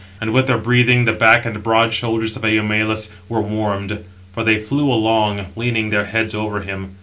[0.19, 4.57] And with their breathing the back and broad shoulders of Eumelus were warmed; for they
[4.57, 6.95] flew along, leaning their heads over him.